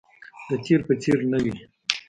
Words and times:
د 0.47 0.49
تیر 0.63 0.81
په 0.87 0.93
څیر 1.01 1.19
نه 1.31 1.37
وي 1.43 1.55